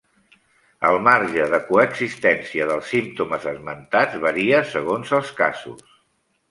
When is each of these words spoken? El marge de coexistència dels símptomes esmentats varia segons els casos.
El 0.91 0.95
marge 1.07 1.43
de 1.51 1.59
coexistència 1.67 2.67
dels 2.73 2.89
símptomes 2.95 3.47
esmentats 3.55 4.21
varia 4.29 4.67
segons 4.75 5.19
els 5.21 5.35
casos. 5.45 5.91